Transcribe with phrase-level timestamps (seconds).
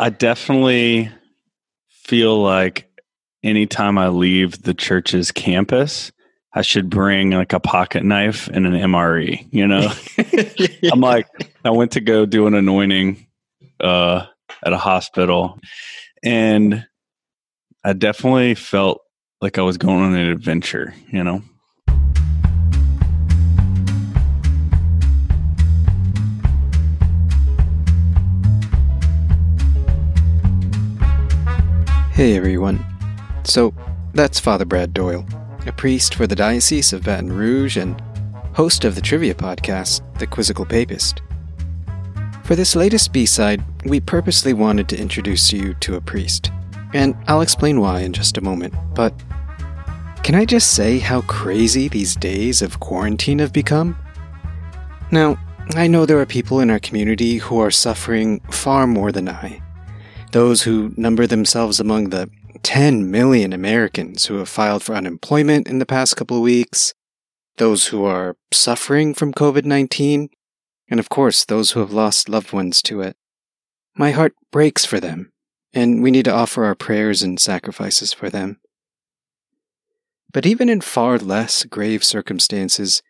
[0.00, 1.10] I definitely
[1.90, 2.90] feel like
[3.42, 6.10] anytime I leave the church's campus,
[6.54, 9.46] I should bring like a pocket knife and an MRE.
[9.50, 9.92] You know,
[10.90, 11.26] I'm like,
[11.66, 13.26] I went to go do an anointing
[13.78, 14.24] uh,
[14.64, 15.60] at a hospital,
[16.24, 16.86] and
[17.84, 19.02] I definitely felt
[19.42, 20.94] like I was going on an adventure.
[21.12, 21.42] You know.
[32.20, 32.84] Hey everyone.
[33.44, 33.72] So,
[34.12, 35.24] that's Father Brad Doyle,
[35.64, 37.98] a priest for the Diocese of Baton Rouge and
[38.54, 41.22] host of the trivia podcast, The Quizzical Papist.
[42.44, 46.52] For this latest B side, we purposely wanted to introduce you to a priest,
[46.92, 49.14] and I'll explain why in just a moment, but
[50.22, 53.96] can I just say how crazy these days of quarantine have become?
[55.10, 55.38] Now,
[55.70, 59.62] I know there are people in our community who are suffering far more than I
[60.32, 62.30] those who number themselves among the
[62.62, 66.94] 10 million Americans who have filed for unemployment in the past couple of weeks,
[67.56, 70.28] those who are suffering from COVID 19,
[70.88, 73.16] and of course, those who have lost loved ones to it.
[73.96, 75.32] My heart breaks for them,
[75.72, 78.60] and we need to offer our prayers and sacrifices for them.
[80.32, 83.02] But even in far less grave circumstances,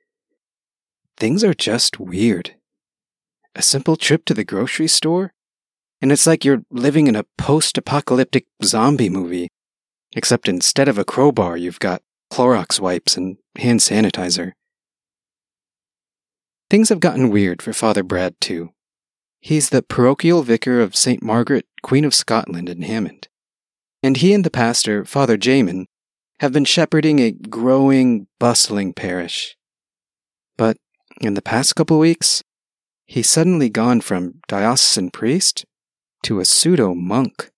[1.16, 2.54] things are just weird.
[3.54, 5.34] A simple trip to the grocery store
[6.00, 9.48] and it's like you're living in a post apocalyptic zombie movie.
[10.12, 14.52] Except instead of a crowbar, you've got Clorox wipes and hand sanitizer.
[16.68, 18.70] Things have gotten weird for Father Brad, too.
[19.40, 21.22] He's the parochial vicar of St.
[21.22, 23.28] Margaret, Queen of Scotland in Hammond.
[24.02, 25.86] And he and the pastor, Father Jamin,
[26.40, 29.56] have been shepherding a growing, bustling parish.
[30.56, 30.76] But
[31.20, 32.42] in the past couple weeks,
[33.06, 35.64] he's suddenly gone from diocesan priest
[36.22, 37.50] to a pseudo monk.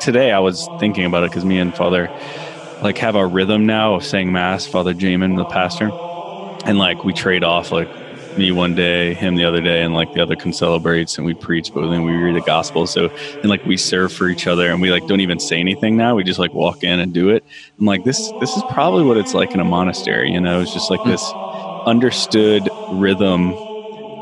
[0.00, 2.08] Today I was thinking about it because me and Father
[2.82, 4.66] like have our rhythm now of saying mass.
[4.66, 5.90] Father Jamin, the pastor,
[6.64, 7.88] and like we trade off like
[8.36, 11.34] me one day, him the other day, and like the other can celebrate and we
[11.34, 12.86] preach, but then we read the gospel.
[12.86, 13.10] So
[13.42, 16.14] and like we serve for each other and we like don't even say anything now.
[16.14, 17.44] We just like walk in and do it.
[17.78, 20.72] I'm like, this this is probably what it's like in a monastery, you know, it's
[20.72, 21.34] just like this
[21.86, 23.58] understood rhythm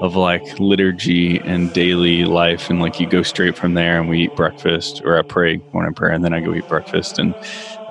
[0.00, 4.22] of like liturgy and daily life and like you go straight from there and we
[4.24, 7.36] eat breakfast or I pray morning prayer and then I go eat breakfast and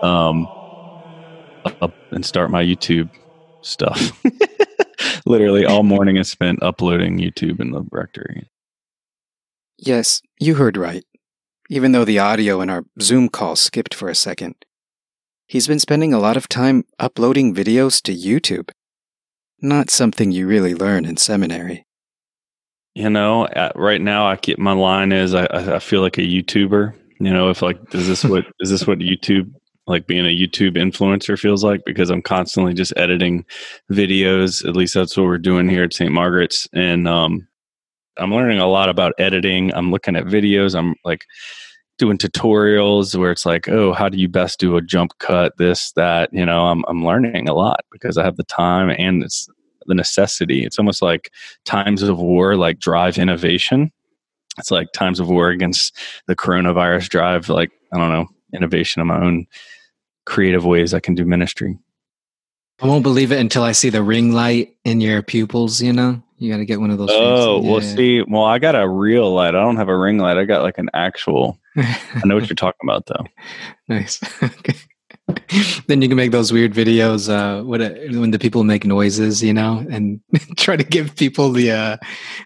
[0.01, 0.49] um
[1.81, 3.09] up and start my YouTube
[3.61, 4.21] stuff.
[5.25, 8.49] Literally all morning is spent uploading YouTube in the rectory.
[9.77, 11.03] Yes, you heard right.
[11.69, 14.55] Even though the audio in our Zoom call skipped for a second.
[15.47, 18.71] He's been spending a lot of time uploading videos to YouTube.
[19.61, 21.85] Not something you really learn in seminary.
[22.95, 26.93] You know, right now I keep my line is I, I feel like a YouTuber.
[27.19, 29.51] You know, if like is this what is this what YouTube
[29.87, 33.45] like being a YouTube influencer feels like because I'm constantly just editing
[33.91, 34.67] videos.
[34.67, 36.11] At least that's what we're doing here at St.
[36.11, 36.67] Margaret's.
[36.73, 37.47] And um,
[38.17, 39.73] I'm learning a lot about editing.
[39.73, 40.77] I'm looking at videos.
[40.77, 41.25] I'm like
[41.97, 45.91] doing tutorials where it's like, oh, how do you best do a jump cut, this,
[45.93, 46.29] that.
[46.31, 49.47] You know, I'm, I'm learning a lot because I have the time and it's
[49.85, 50.63] the necessity.
[50.63, 51.29] It's almost like
[51.65, 53.91] times of war, like drive innovation.
[54.57, 59.07] It's like times of war against the coronavirus drive, like, I don't know, innovation of
[59.07, 59.47] my own
[60.25, 61.77] creative ways I can do ministry.
[62.81, 66.21] I won't believe it until I see the ring light in your pupils, you know?
[66.37, 67.09] You got to get one of those.
[67.11, 67.71] Oh, yeah.
[67.71, 69.55] well, see, well, I got a real light.
[69.55, 70.37] I don't have a ring light.
[70.37, 71.57] I got like an actual.
[71.77, 73.25] I know what you're talking about, though.
[73.87, 74.19] Nice.
[74.43, 74.75] okay.
[75.87, 79.53] then you can make those weird videos uh, what, when the people make noises, you
[79.53, 80.19] know, and
[80.57, 81.97] try to give people the uh,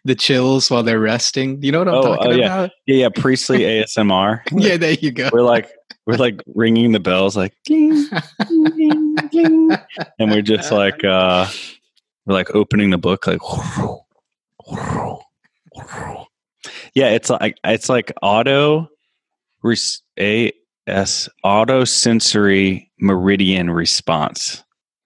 [0.06, 1.62] the chills while they're resting.
[1.64, 2.46] You know what I'm oh, talking oh, yeah.
[2.46, 2.72] about?
[2.86, 4.42] Yeah, yeah, priestly ASMR.
[4.52, 5.30] yeah, there you go.
[5.34, 5.72] We're like
[6.08, 8.08] we're like ringing the bells, like ding,
[8.48, 9.72] ding, ding,
[10.18, 11.46] and we're just like uh,
[12.26, 13.42] we're like opening the book, like.
[16.96, 18.90] Yeah, it's like it's like auto
[19.62, 20.52] res- a
[20.88, 24.64] s auto sensory meridian response.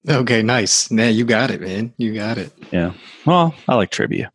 [0.08, 0.90] Okay, nice.
[0.92, 1.94] Yeah, you got it, man.
[1.98, 2.52] You got it.
[2.72, 2.94] Yeah.
[3.26, 4.32] Well, I like trivia.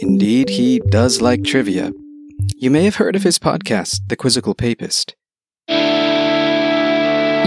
[0.00, 1.92] Indeed, he does like trivia.
[2.56, 5.14] You may have heard of his podcast, The Quizzical Papist.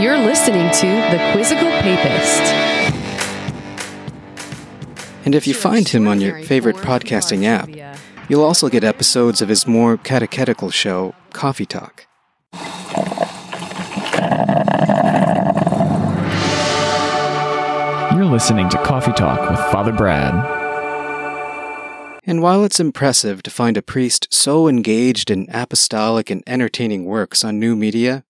[0.02, 2.42] You're listening to The Quizzical Papist.
[5.26, 7.70] And if you find him on your favorite podcasting app,
[8.30, 12.08] you'll also get episodes of his more catechetical show, Coffee Talk.
[18.16, 20.59] You're listening to Coffee Talk with Father Brad.
[22.30, 27.44] And while it's impressive to find a priest so engaged in apostolic and entertaining works
[27.44, 28.24] on new media,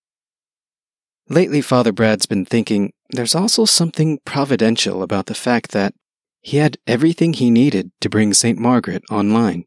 [1.27, 5.93] lately Father Brad's been thinking there's also something providential about the fact that
[6.39, 8.57] he had everything he needed to bring St.
[8.57, 9.65] Margaret online.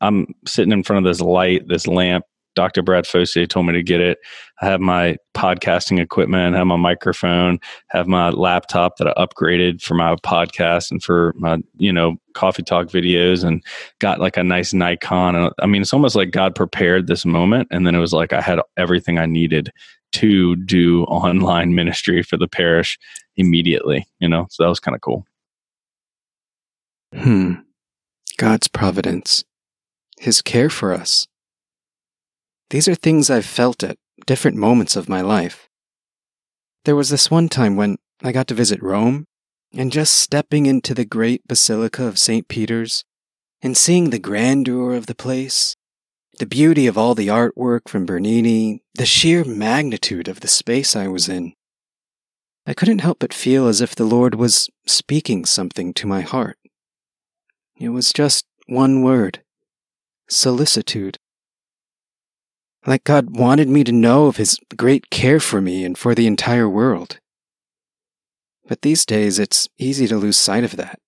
[0.00, 2.24] I'm sitting in front of this light, this lamp,
[2.54, 2.82] Dr.
[2.82, 4.18] Brad Fossey told me to get it.
[4.60, 9.80] I have my podcasting equipment, I have my microphone, have my laptop that I upgraded
[9.80, 13.62] for my podcast and for my, you know, coffee talk videos and
[14.00, 15.36] got like a nice Nikon.
[15.36, 17.68] And I mean, it's almost like God prepared this moment.
[17.70, 19.70] And then it was like I had everything I needed
[20.12, 22.98] to do online ministry for the parish
[23.36, 24.46] immediately, you know?
[24.50, 25.24] So that was kind of cool.
[27.14, 27.54] Hmm.
[28.36, 29.44] God's providence.
[30.18, 31.26] His care for us.
[32.70, 35.68] These are things I've felt at different moments of my life.
[36.84, 39.26] There was this one time when I got to visit Rome,
[39.72, 42.48] and just stepping into the great Basilica of St.
[42.48, 43.04] Peter's
[43.60, 45.76] and seeing the grandeur of the place,
[46.38, 51.08] the beauty of all the artwork from Bernini, the sheer magnitude of the space I
[51.08, 51.52] was in,
[52.68, 56.58] I couldn't help but feel as if the Lord was speaking something to my heart.
[57.80, 59.42] It was just one word
[60.28, 61.16] solicitude
[62.88, 66.26] like God wanted me to know of His great care for me and for the
[66.26, 67.20] entire world.
[68.66, 70.98] But these days, it's easy to lose sight of that.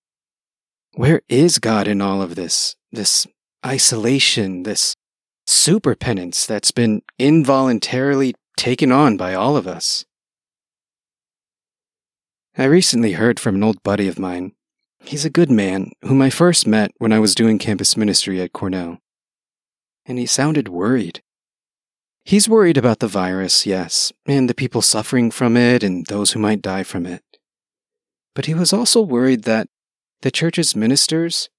[0.93, 2.75] Where is God in all of this?
[2.91, 3.25] This
[3.65, 4.95] isolation, this
[5.47, 10.05] super penance that's been involuntarily taken on by all of us.
[12.55, 14.51] I recently heard from an old buddy of mine.
[14.99, 18.53] He's a good man whom I first met when I was doing campus ministry at
[18.53, 18.99] Cornell.
[20.05, 21.23] And he sounded worried.
[22.23, 26.39] He's worried about the virus, yes, and the people suffering from it and those who
[26.39, 27.23] might die from it.
[28.35, 29.67] But he was also worried that
[30.21, 31.49] the church's ministers,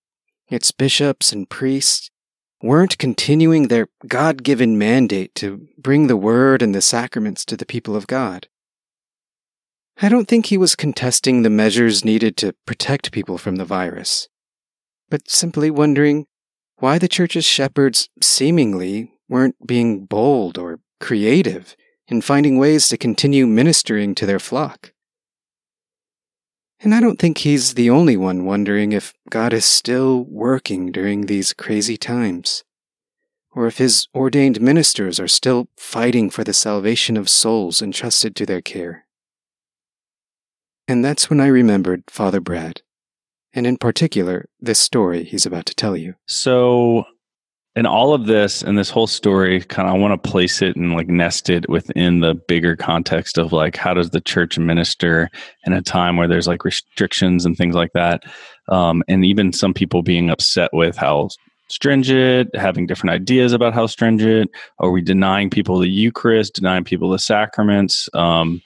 [0.49, 2.11] its bishops and priests,
[2.63, 7.67] weren't continuing their God given mandate to bring the word and the sacraments to the
[7.67, 8.47] people of God.
[10.01, 14.29] I don't think he was contesting the measures needed to protect people from the virus,
[15.11, 16.27] but simply wondering
[16.77, 21.75] why the church's shepherds seemingly weren't being bold or creative
[22.07, 24.93] in finding ways to continue ministering to their flock.
[26.81, 31.23] And I don't think he's the only one wondering if God is still working during
[31.23, 32.63] these crazy times,
[33.53, 38.45] or if his ordained ministers are still fighting for the salvation of souls entrusted to
[38.45, 39.07] their care.
[40.87, 42.83] And that's when I remembered Father Brad,
[43.55, 46.17] and in particular, this story he's about to tell you.
[46.27, 47.07] So
[47.75, 50.77] and all of this and this whole story kind of i want to place it
[50.77, 55.31] and like nest it within the bigger context of like how does the church minister
[55.65, 58.25] in a time where there's like restrictions and things like that?
[58.69, 61.31] Um, and even some people being upset with how
[61.69, 64.51] stringent having different ideas about how stringent.
[64.79, 68.09] Are we denying people the eucharist denying people the sacraments?
[68.15, 68.63] Um,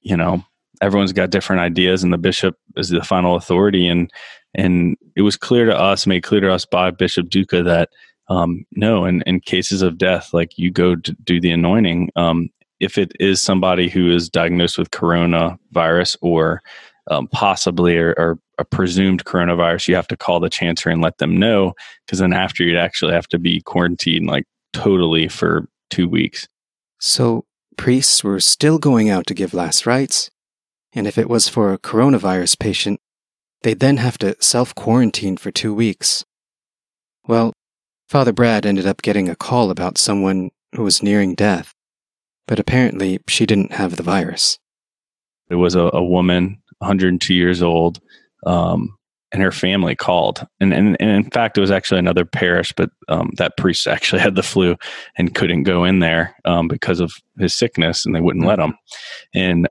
[0.00, 0.44] you know
[0.80, 3.86] everyone's got different ideas and the bishop is the final authority.
[3.86, 4.10] And
[4.54, 7.90] and it was clear to us made clear to us by bishop duca that
[8.28, 12.10] um, no, in, in cases of death, like you go to do the anointing.
[12.16, 12.50] Um,
[12.80, 16.62] if it is somebody who is diagnosed with coronavirus or
[17.10, 21.18] um, possibly or, or, a presumed coronavirus, you have to call the chancery and let
[21.18, 21.72] them know
[22.04, 26.46] because then after you'd actually have to be quarantined like totally for two weeks.
[27.00, 27.44] So
[27.76, 30.30] priests were still going out to give last rites,
[30.92, 33.00] and if it was for a coronavirus patient,
[33.62, 36.24] they'd then have to self quarantine for two weeks.
[37.26, 37.52] Well,
[38.12, 41.72] Father Brad ended up getting a call about someone who was nearing death,
[42.46, 44.58] but apparently she didn't have the virus.
[45.48, 48.00] It was a, a woman, 102 years old,
[48.44, 48.94] um,
[49.32, 50.46] and her family called.
[50.60, 54.20] And, and, and, in fact, it was actually another parish, but um, that priest actually
[54.20, 54.76] had the flu
[55.16, 58.74] and couldn't go in there um, because of his sickness, and they wouldn't let him.
[59.34, 59.70] And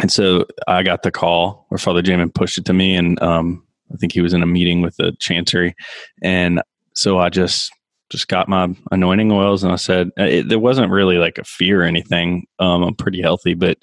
[0.00, 3.62] and so I got the call, or Father Jamin pushed it to me, and um,
[3.92, 5.76] I think he was in a meeting with the chancery,
[6.22, 6.62] and
[6.94, 7.72] so I just
[8.10, 11.44] just got my anointing oils and I said uh, it, there wasn't really like a
[11.44, 12.46] fear or anything.
[12.58, 13.78] Um, I'm pretty healthy, but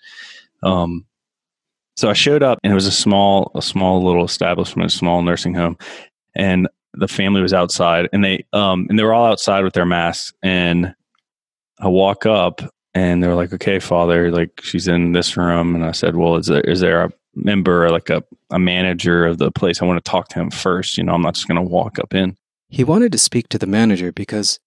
[0.61, 1.05] um,
[1.95, 5.21] so I showed up and it was a small a small little establishment, a small
[5.21, 5.77] nursing home,
[6.35, 9.85] and the family was outside and they um and they were all outside with their
[9.85, 10.93] masks and
[11.79, 12.61] I walk up
[12.93, 16.47] and they're like, "Okay, father, like she's in this room." And I said, "Well, is
[16.47, 19.81] there is there a member or like a a manager of the place?
[19.81, 20.97] I want to talk to him first.
[20.97, 22.35] You know, I'm not just going to walk up in."
[22.69, 24.59] He wanted to speak to the manager because,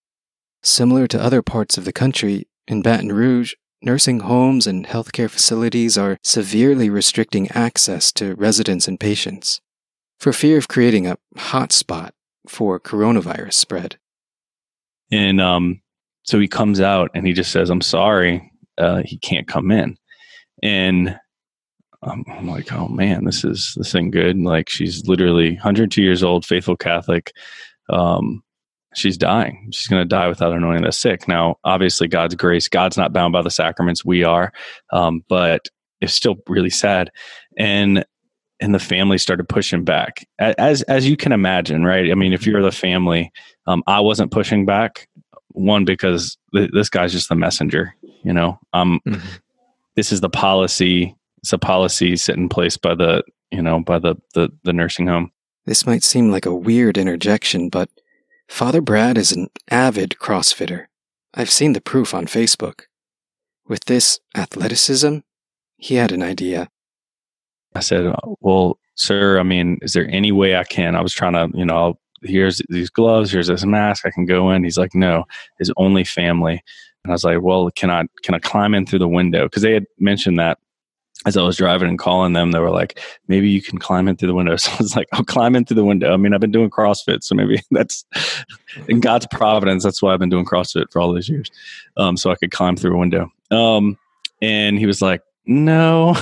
[0.63, 5.97] similar to other parts of the country, in Baton Rouge, nursing homes and healthcare facilities
[5.97, 9.61] are severely restricting access to residents and patients
[10.19, 12.11] for fear of creating a hotspot
[12.47, 13.99] for coronavirus spread.
[15.11, 15.81] And um,
[16.23, 19.97] so he comes out and he just says, "I'm sorry, uh, he can't come in."
[20.63, 21.19] And
[22.03, 26.23] I'm, I'm like, "Oh man, this is this ain't good." Like she's literally 102 years
[26.23, 27.33] old, faithful Catholic.
[27.93, 28.43] Um,
[28.95, 29.69] she's dying.
[29.73, 31.29] She's going to die without anointing the sick.
[31.29, 32.69] Now, obviously, God's grace.
[32.69, 34.05] God's not bound by the sacraments.
[34.05, 34.53] We are,
[34.93, 35.69] um, but
[36.01, 37.11] it's still really sad.
[37.59, 38.05] And
[38.61, 42.11] and the family started pushing back, as as you can imagine, right?
[42.11, 43.33] I mean, if you're the family,
[43.67, 45.09] um, I wasn't pushing back
[45.49, 49.27] one because th- this guy's just the messenger you know um mm-hmm.
[49.97, 53.99] this is the policy it's a policy set in place by the you know by
[53.99, 55.31] the, the the nursing home
[55.65, 57.89] this might seem like a weird interjection but
[58.49, 60.87] father brad is an avid crossfitter
[61.35, 62.83] i've seen the proof on facebook
[63.67, 65.19] with this athleticism
[65.77, 66.69] he had an idea
[67.75, 71.33] i said well sir i mean is there any way i can i was trying
[71.33, 74.65] to you know here's these gloves, here's this mask, I can go in.
[74.65, 75.25] He's like, no,
[75.59, 76.63] his only family.
[77.05, 79.45] And I was like, well, can I can I climb in through the window?
[79.45, 80.59] Because they had mentioned that
[81.25, 82.99] as I was driving and calling them, they were like,
[83.29, 84.57] maybe you can climb in through the window.
[84.63, 86.13] So I was like, I'll climb in through the window.
[86.13, 88.05] I mean, I've been doing CrossFit, so maybe that's
[88.89, 89.85] in God's providence.
[89.85, 91.51] That's why I've been doing CrossFit for all these years.
[91.97, 93.31] Um, so I could climb through a window.
[93.51, 93.99] Um,
[94.41, 96.17] and he was like, no.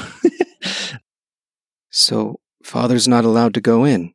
[1.91, 4.15] so father's not allowed to go in.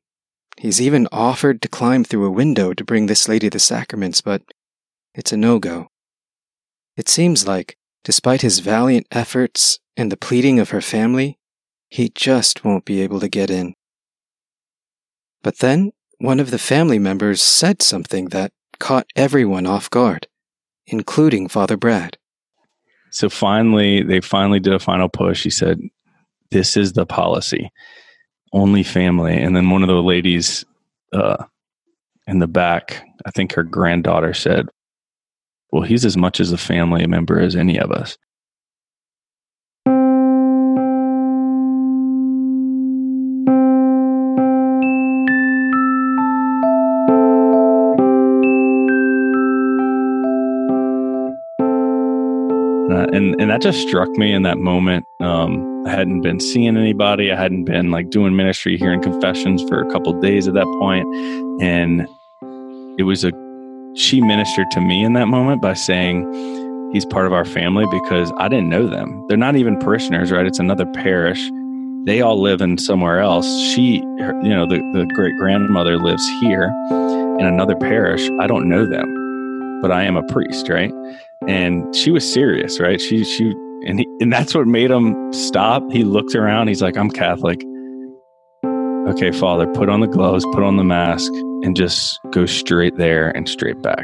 [0.58, 4.42] He's even offered to climb through a window to bring this lady the sacraments, but
[5.13, 5.89] it's a no go.
[6.96, 11.38] It seems like, despite his valiant efforts and the pleading of her family,
[11.89, 13.74] he just won't be able to get in.
[15.43, 20.27] But then, one of the family members said something that caught everyone off guard,
[20.88, 22.17] including Father Brad.
[23.12, 25.43] So finally, they finally did a final push.
[25.43, 25.79] He said,
[26.51, 27.69] This is the policy
[28.55, 29.35] only family.
[29.35, 30.63] And then one of the ladies
[31.12, 31.43] uh,
[32.25, 34.69] in the back, I think her granddaughter said,
[35.72, 38.17] Well, he's as much as a family member as any of us.
[53.15, 55.05] And and that just struck me in that moment.
[55.22, 57.31] Um, I hadn't been seeing anybody.
[57.31, 61.05] I hadn't been like doing ministry hearing confessions for a couple days at that point.
[61.62, 62.05] And
[63.00, 63.31] it was a,
[63.95, 66.23] she ministered to me in that moment by saying,
[66.91, 69.25] he's part of our family because I didn't know them.
[69.27, 70.45] They're not even parishioners, right?
[70.45, 71.49] It's another parish.
[72.05, 73.47] They all live in somewhere else.
[73.73, 76.73] She, her, you know, the, the great grandmother lives here
[77.39, 78.29] in another parish.
[78.39, 80.91] I don't know them, but I am a priest, right?
[81.47, 83.01] And she was serious, right?
[83.01, 83.53] She, she,
[83.85, 85.83] and he, and that's what made him stop.
[85.91, 86.67] He looked around.
[86.69, 87.61] He's like, "I'm Catholic."
[89.09, 91.31] Okay, Father, put on the gloves, put on the mask,
[91.65, 94.03] and just go straight there and straight back.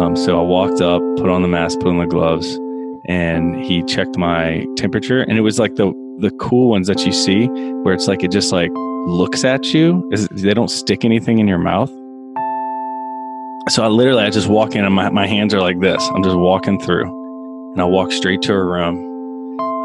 [0.00, 2.58] Um, so I walked up, put on the mask, put on the gloves,
[3.06, 5.20] and he checked my temperature.
[5.20, 7.46] And it was like the the cool ones that you see
[7.82, 8.70] where it's like it just like
[9.06, 10.08] looks at you.
[10.12, 11.92] Is, they don't stick anything in your mouth
[13.68, 16.22] so i literally i just walk in and my, my hands are like this i'm
[16.22, 17.04] just walking through
[17.72, 18.96] and i walk straight to her room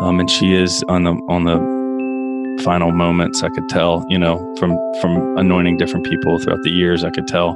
[0.02, 4.38] um, and she is on the on the final moments i could tell you know
[4.58, 4.72] from
[5.02, 7.54] from anointing different people throughout the years i could tell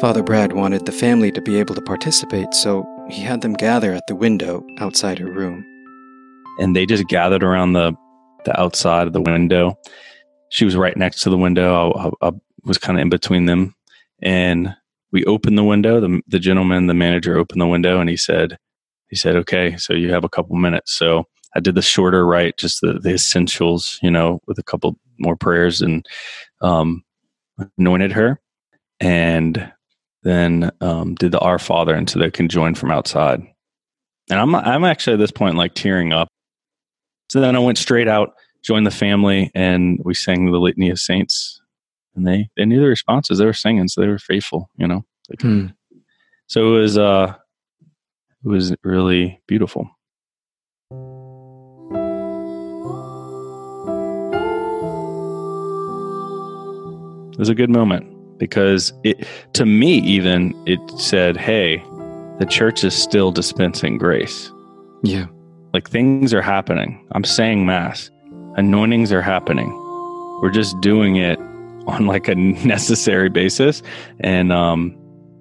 [0.00, 3.94] father brad wanted the family to be able to participate so he had them gather
[3.94, 5.64] at the window outside her room.
[6.60, 7.94] And they just gathered around the,
[8.44, 9.78] the outside of the window.
[10.50, 12.14] She was right next to the window.
[12.22, 12.32] I, I
[12.64, 13.74] was kind of in between them.
[14.20, 14.74] And
[15.12, 16.00] we opened the window.
[16.00, 18.58] The, the gentleman, the manager, opened the window and he said,
[19.08, 20.96] he said, okay, so you have a couple minutes.
[20.96, 21.24] So
[21.54, 25.36] I did the shorter right, just the, the essentials, you know, with a couple more
[25.36, 26.04] prayers and
[26.60, 27.02] um,
[27.78, 28.40] anointed her.
[29.00, 29.72] And
[30.24, 33.40] then um, did the Our Father, and so they can join from outside.
[34.28, 36.28] And I'm I'm actually at this point like tearing up.
[37.30, 38.34] So then I went straight out,
[38.64, 41.62] joined the family, and we sang the Litany of Saints.
[42.18, 43.38] And they they knew the responses.
[43.38, 44.68] They were singing, so they were faithful.
[44.76, 45.66] You know, Like, Hmm.
[46.48, 47.34] So it was uh
[48.44, 49.88] it was really beautiful.
[57.32, 58.04] It was a good moment
[58.38, 61.76] because it to me even it said, "Hey,
[62.40, 64.52] the church is still dispensing grace.
[65.04, 65.26] Yeah.
[65.72, 67.06] Like things are happening.
[67.12, 68.10] I'm saying mass.
[68.56, 69.70] Anointings are happening.
[70.42, 71.38] We're just doing it
[71.88, 73.82] on like a necessary basis
[74.20, 74.96] and um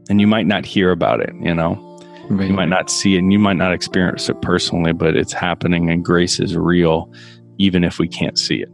[0.10, 1.84] and you might not hear about it, you know.
[2.30, 2.48] Right.
[2.48, 5.89] You might not see it and you might not experience it personally, but it's happening
[5.89, 7.12] and grace is real
[7.58, 8.70] even if we can't see it.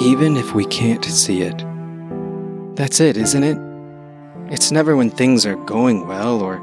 [0.00, 1.75] Even if we can't see it.
[2.76, 3.58] That's it, isn't it?
[4.52, 6.60] It's never when things are going well or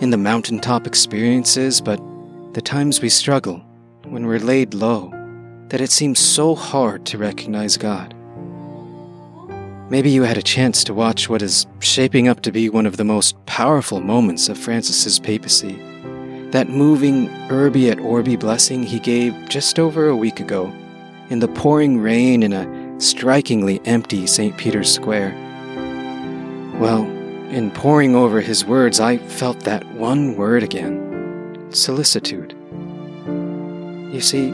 [0.00, 2.00] in the mountaintop experiences, but
[2.52, 3.60] the times we struggle,
[4.04, 5.10] when we're laid low,
[5.68, 8.14] that it seems so hard to recognize God.
[9.90, 12.96] Maybe you had a chance to watch what is shaping up to be one of
[12.96, 15.74] the most powerful moments of Francis's papacy.
[16.52, 20.72] That moving Urbi et Orbi blessing he gave just over a week ago
[21.28, 24.56] in the pouring rain in a strikingly empty St.
[24.56, 25.45] Peter's Square.
[26.78, 27.04] Well,
[27.50, 32.54] in poring over his words, I felt that one word again solicitude.
[34.12, 34.52] You see,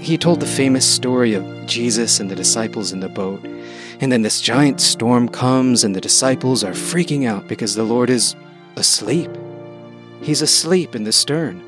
[0.00, 3.44] he told the famous story of Jesus and the disciples in the boat,
[4.00, 8.08] and then this giant storm comes, and the disciples are freaking out because the Lord
[8.08, 8.36] is
[8.76, 9.30] asleep.
[10.22, 11.62] He's asleep in the stern.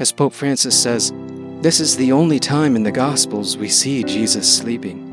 [0.00, 1.12] As Pope Francis says,
[1.62, 5.10] this is the only time in the Gospels we see Jesus sleeping.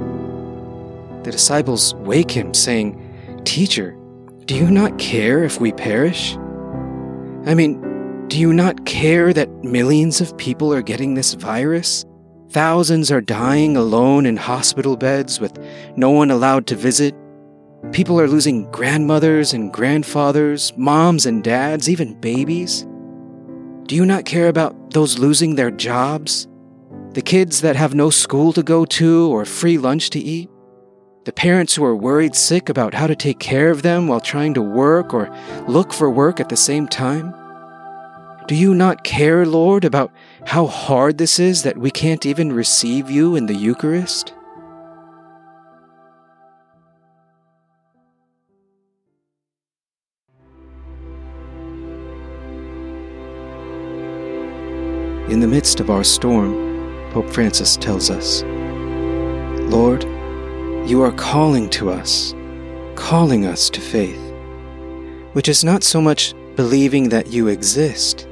[1.23, 3.03] The disciples wake him, saying,
[3.47, 3.97] Teacher,
[4.43, 6.35] do you not care if we perish?
[7.45, 12.03] I mean, do you not care that millions of people are getting this virus?
[12.49, 15.57] Thousands are dying alone in hospital beds with
[15.95, 17.15] no one allowed to visit.
[17.93, 22.85] People are losing grandmothers and grandfathers, moms and dads, even babies.
[23.85, 26.49] Do you not care about those losing their jobs?
[27.13, 30.49] The kids that have no school to go to or free lunch to eat?
[31.27, 34.53] The parents who are worried sick about how to take care of them while trying
[34.53, 35.29] to work or
[35.67, 37.35] look for work at the same time?
[38.47, 40.13] Do you not care, Lord, about
[40.45, 44.33] how hard this is that we can't even receive you in the Eucharist?
[55.27, 56.53] In the midst of our storm,
[57.11, 58.43] Pope Francis tells us,
[59.69, 60.05] Lord,
[60.87, 62.33] you are calling to us,
[62.95, 64.33] calling us to faith,
[65.33, 68.25] which is not so much believing that you exist,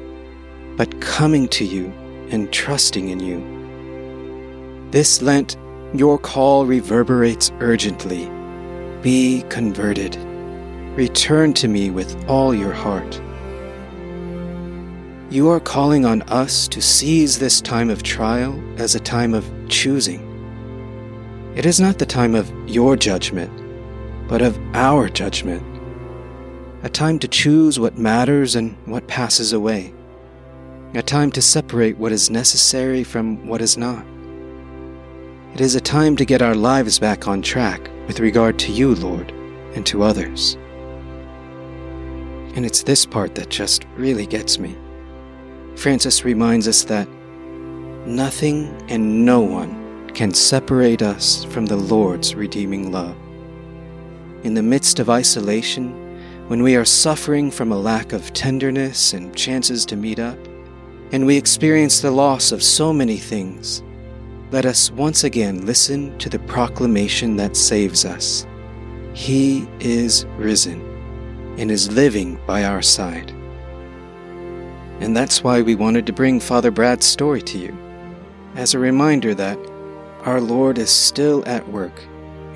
[0.77, 1.87] but coming to you
[2.29, 4.87] and trusting in you.
[4.89, 5.57] This Lent,
[5.93, 8.31] your call reverberates urgently.
[9.01, 10.15] Be converted.
[10.95, 13.21] Return to me with all your heart.
[15.29, 19.45] You are calling on us to seize this time of trial as a time of
[19.67, 20.34] choosing.
[21.55, 23.49] It is not the time of your judgment,
[24.27, 25.63] but of our judgment.
[26.83, 29.93] A time to choose what matters and what passes away.
[30.95, 34.05] A time to separate what is necessary from what is not.
[35.53, 38.93] It is a time to get our lives back on track with regard to you,
[38.93, 39.31] Lord,
[39.75, 40.55] and to others.
[42.55, 44.75] And it's this part that just really gets me.
[45.77, 47.07] Francis reminds us that
[48.05, 49.84] nothing and no one
[50.15, 53.17] can separate us from the Lord's redeeming love.
[54.43, 55.91] In the midst of isolation,
[56.47, 60.37] when we are suffering from a lack of tenderness and chances to meet up,
[61.11, 63.83] and we experience the loss of so many things,
[64.51, 68.47] let us once again listen to the proclamation that saves us.
[69.13, 70.81] He is risen
[71.57, 73.31] and is living by our side.
[75.01, 77.77] And that's why we wanted to bring Father Brad's story to you,
[78.55, 79.57] as a reminder that
[80.25, 82.03] our Lord is still at work,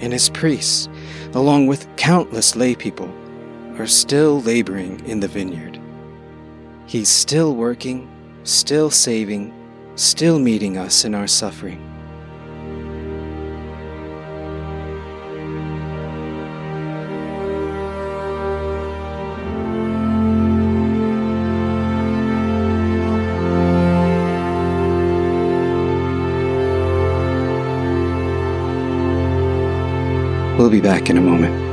[0.02, 0.90] and his priests,
[1.34, 3.10] along with countless lay people,
[3.78, 5.80] are still laboring in the vineyard.
[6.88, 8.10] He's still working,
[8.44, 9.54] still saving,
[9.96, 11.89] still meeting us in our suffering.
[30.60, 31.70] We'll be back in a moment.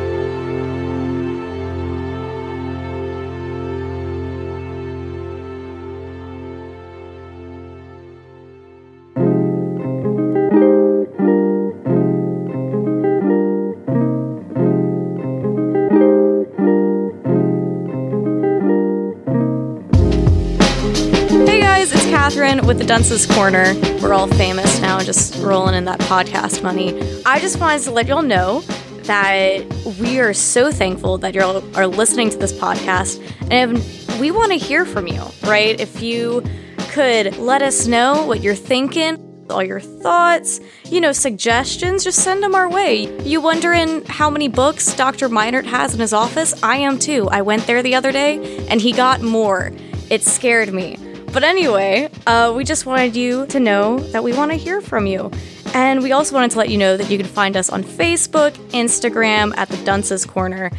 [22.66, 23.74] with the Dunce's Corner.
[24.02, 27.00] We're all famous now, just rolling in that podcast money.
[27.24, 28.64] I just wanted to let y'all know
[29.06, 29.64] that
[30.00, 33.20] we are so thankful that you are listening to this podcast.
[33.50, 33.78] And
[34.20, 35.78] we want to hear from you, right?
[35.80, 36.42] If you
[36.90, 42.42] could let us know what you're thinking, all your thoughts, you know, suggestions, just send
[42.42, 43.16] them our way.
[43.22, 45.28] You wondering how many books Dr.
[45.28, 46.60] Meinert has in his office?
[46.62, 47.28] I am too.
[47.28, 49.72] I went there the other day and he got more.
[50.10, 50.96] It scared me.
[51.32, 55.06] But anyway, uh, we just wanted you to know that we want to hear from
[55.06, 55.30] you.
[55.76, 58.52] And we also wanted to let you know that you can find us on Facebook,
[58.70, 60.70] Instagram at the Dunce's Corner,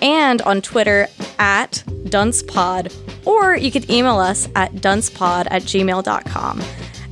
[0.00, 2.90] and on Twitter at DuncePod,
[3.26, 6.62] or you could email us at duncepod at gmail.com.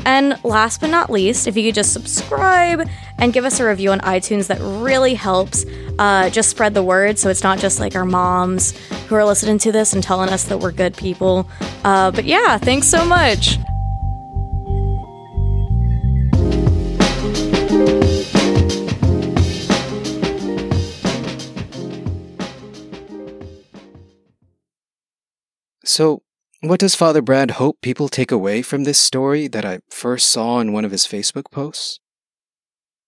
[0.06, 3.92] And last but not least, if you could just subscribe and give us a review
[3.92, 5.66] on iTunes, that really helps
[5.98, 8.72] uh, just spread the word so it's not just like our moms
[9.08, 11.46] who are listening to this and telling us that we're good people.
[11.84, 13.58] Uh, but yeah, thanks so much.
[25.94, 26.24] So,
[26.60, 30.58] what does Father Brad hope people take away from this story that I first saw
[30.58, 32.00] in one of his Facebook posts?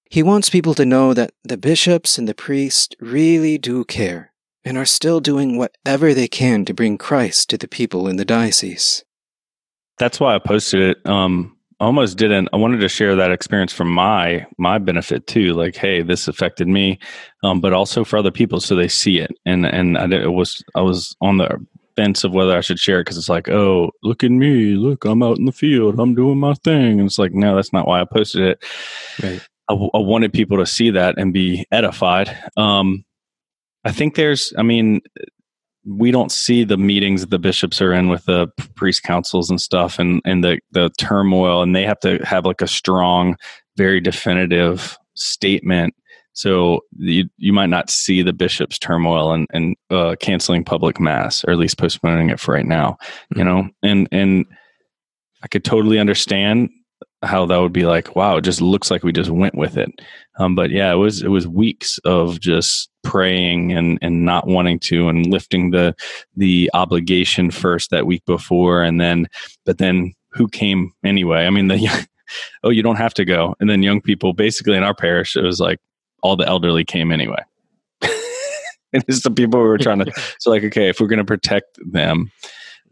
[0.09, 4.33] He wants people to know that the bishops and the priests really do care
[4.65, 8.25] and are still doing whatever they can to bring Christ to the people in the
[8.25, 9.05] diocese.
[9.99, 11.11] That's why I posted it.
[11.11, 12.51] Um, I almost didn't.
[12.53, 15.55] I wanted to share that experience for my my benefit too.
[15.55, 17.01] Like, hey, this affected me,
[17.43, 19.33] um, but also for other people, so they see it.
[19.45, 21.59] And and I did, it was I was on the
[21.97, 25.05] fence of whether I should share it because it's like, oh, look at me, look,
[25.05, 27.01] I'm out in the field, I'm doing my thing.
[27.01, 28.65] And it's like, no, that's not why I posted it.
[29.23, 29.41] Right.
[29.69, 32.37] I, w- I wanted people to see that and be edified.
[32.57, 33.05] Um,
[33.85, 35.01] I think there's, I mean,
[35.85, 39.61] we don't see the meetings that the bishops are in with the priest councils and
[39.61, 43.37] stuff and, and the, the turmoil, and they have to have like a strong,
[43.77, 45.95] very definitive statement.
[46.37, 51.43] So you, you might not see the bishop's turmoil and, and uh, canceling public mass,
[51.45, 52.99] or at least postponing it for right now,
[53.35, 54.45] you know, and, and
[55.43, 56.69] I could totally understand
[57.23, 59.91] how that would be like wow it just looks like we just went with it.
[60.39, 64.79] Um, but yeah it was it was weeks of just praying and and not wanting
[64.81, 65.95] to and lifting the
[66.37, 69.29] the obligation first that week before and then
[69.65, 71.47] but then who came anyway?
[71.47, 72.07] I mean the
[72.65, 73.55] oh you don't have to go.
[73.61, 75.79] And then young people basically in our parish it was like
[76.23, 77.43] all the elderly came anyway.
[78.93, 81.25] And it's the people who were trying to so like okay if we're going to
[81.25, 82.31] protect them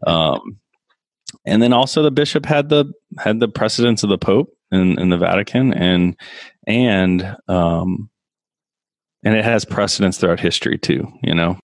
[0.05, 0.59] um
[1.47, 2.85] and then also the bishop had the
[3.17, 6.15] had the precedence of the pope in, in the vatican and
[6.67, 8.09] and um
[9.23, 11.57] and it has precedence throughout history too you know?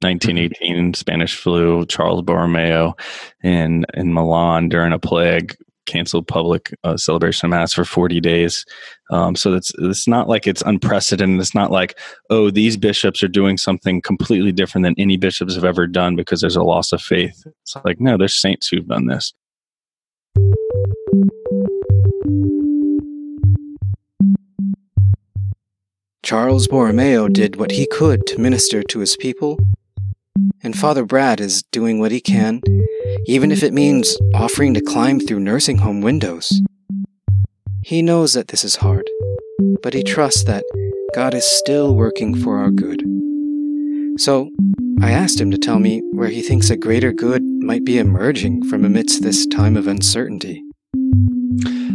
[0.00, 2.94] 1918 spanish flu charles borromeo
[3.42, 5.56] in in milan during a plague
[5.88, 8.64] canceled public uh, celebration of mass for 40 days.
[9.10, 11.40] Um, so it's it's not like it's unprecedented.
[11.40, 11.98] It's not like
[12.30, 16.40] oh these bishops are doing something completely different than any bishops have ever done because
[16.40, 17.42] there's a loss of faith.
[17.62, 19.32] It's like no there's saints who've done this.
[26.28, 29.58] Charles Borromeo did what he could to minister to his people,
[30.62, 32.60] and Father Brad is doing what he can,
[33.26, 36.60] even if it means offering to climb through nursing home windows.
[37.82, 39.08] He knows that this is hard,
[39.82, 40.64] but he trusts that
[41.14, 43.02] God is still working for our good.
[44.18, 44.50] So,
[45.00, 48.64] I asked him to tell me where he thinks a greater good might be emerging
[48.64, 50.62] from amidst this time of uncertainty.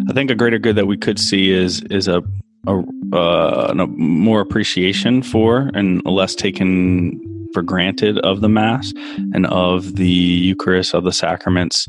[0.09, 2.23] I think a greater good that we could see is is a
[2.65, 7.19] a, uh, a more appreciation for and less taken
[7.53, 8.93] for granted of the mass
[9.33, 11.87] and of the Eucharist of the sacraments.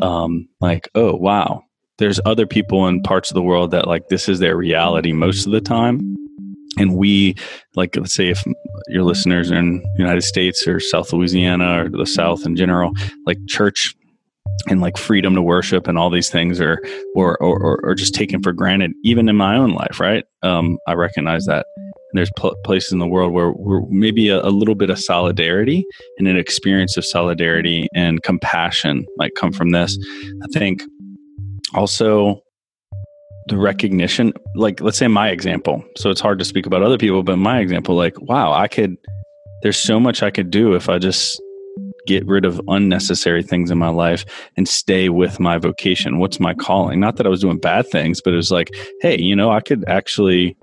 [0.00, 1.62] Um, like, oh wow,
[1.98, 5.46] there's other people in parts of the world that like this is their reality most
[5.46, 6.16] of the time.
[6.78, 7.34] And we,
[7.76, 8.42] like, let's say if
[8.88, 12.92] your listeners are in United States or South Louisiana or the South in general,
[13.26, 13.94] like church
[14.68, 16.80] and like freedom to worship and all these things are
[17.14, 20.24] or or, or just taken for granted even in my own life right?
[20.42, 21.66] Um, i recognize that.
[21.76, 24.98] And there's pl- places in the world where we're maybe a, a, little bit of
[24.98, 25.86] solidarity
[26.18, 29.96] and an experience of solidarity and compassion might come from this.
[30.42, 30.82] I think
[31.74, 32.42] also
[33.48, 37.22] the recognition like let's say my example so it's hard to speak about other people
[37.22, 38.96] but my example like wow i could
[39.62, 41.40] there's so much i could do if i just
[42.06, 44.24] get rid of unnecessary things in my life
[44.56, 46.18] and stay with my vocation.
[46.18, 47.00] What's my calling?
[47.00, 49.60] Not that I was doing bad things, but it was like, hey, you know, I
[49.60, 50.56] could actually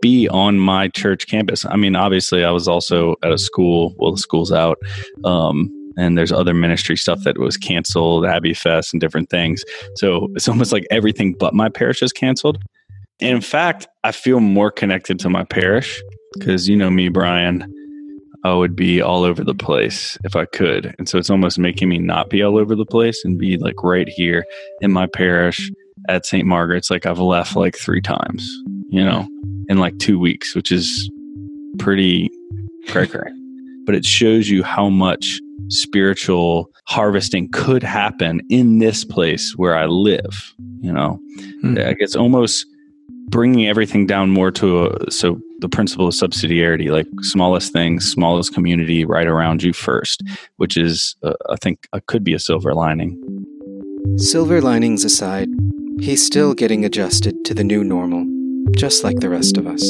[0.00, 1.64] be on my church campus.
[1.66, 3.94] I mean, obviously, I was also at a school.
[3.98, 4.78] Well, the school's out.
[5.24, 9.62] Um, and there's other ministry stuff that was canceled, Abbey Fest and different things.
[9.96, 12.62] So it's almost like everything but my parish is canceled.
[13.20, 16.02] And in fact, I feel more connected to my parish
[16.34, 17.72] because you know me, Brian.
[18.44, 20.94] I would be all over the place if I could.
[20.98, 23.82] And so it's almost making me not be all over the place and be like
[23.82, 24.44] right here
[24.82, 25.70] in my parish
[26.08, 26.46] at St.
[26.46, 26.90] Margaret's.
[26.90, 28.46] Like I've left like three times,
[28.88, 29.26] you know,
[29.68, 31.10] in like two weeks, which is
[31.78, 32.30] pretty
[32.88, 33.30] cray cray.
[33.86, 39.86] but it shows you how much spiritual harvesting could happen in this place where I
[39.86, 41.18] live, you know.
[41.62, 41.78] Hmm.
[41.78, 42.66] I guess almost
[43.30, 48.54] bringing everything down more to a, so the principle of subsidiarity, like smallest things, smallest
[48.54, 50.22] community right around you first,
[50.56, 53.18] which is, uh, I think, uh, could be a silver lining.
[54.16, 55.48] Silver linings aside,
[56.00, 58.26] he's still getting adjusted to the new normal,
[58.76, 59.82] just like the rest of us.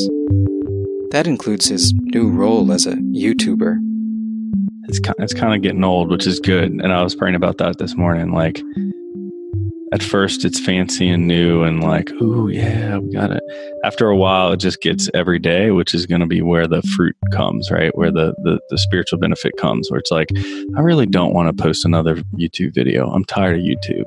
[1.10, 3.78] That includes his new role as a YouTuber.
[4.88, 6.70] It's kind, it's kind of getting old, which is good.
[6.70, 8.32] And I was praying about that this morning.
[8.32, 8.62] Like,
[9.94, 13.44] at first, it's fancy and new, and like, ooh, yeah, we got it.
[13.84, 15.16] After a while, it just gets mm-hmm.
[15.16, 17.96] every day, which is going to be where the fruit comes, right?
[17.96, 19.88] Where the, the the spiritual benefit comes.
[19.92, 20.30] Where it's like,
[20.76, 23.08] I really don't want to post another YouTube video.
[23.08, 24.04] I'm tired of YouTube.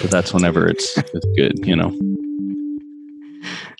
[0.00, 1.94] But that's whenever it's it's good, you know.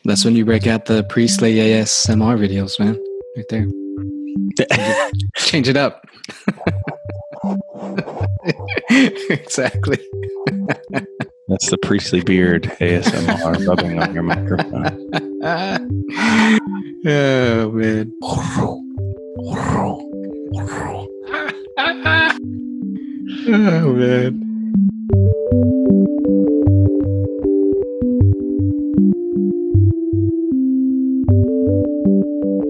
[0.05, 3.03] That's when you break out the priestly ASMR videos, man.
[3.35, 5.11] Right there.
[5.37, 6.05] Change it up.
[9.31, 9.99] exactly.
[11.49, 15.11] That's the priestly beard ASMR rubbing on your microphone.
[17.05, 18.13] oh man.
[23.49, 24.49] Oh man.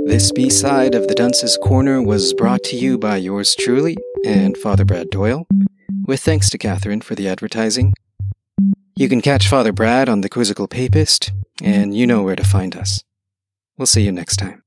[0.07, 4.57] This B side of the Dunce's Corner was brought to you by yours truly and
[4.57, 5.47] Father Brad Doyle,
[6.07, 7.95] with thanks to Catherine for the advertising.
[8.97, 11.33] You can catch Father Brad on the Quizzical Papist,
[11.63, 13.03] and you know where to find us.
[13.77, 14.63] We'll see you next time.